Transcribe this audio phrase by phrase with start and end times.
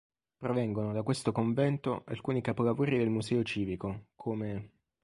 [0.37, 4.71] Provengono da questo convento alcuni capolavori del Museo civico, come